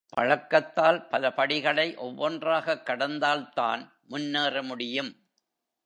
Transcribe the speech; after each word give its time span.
பழக்கத்தால் 0.09 1.07
பல 1.07 1.33
படிகளை 1.33 1.95
ஒவ்வொன்றாகக் 1.95 2.87
கடந்தால்தான் 2.87 3.89
முன்னேற 4.07 4.63
முடியும். 4.63 5.15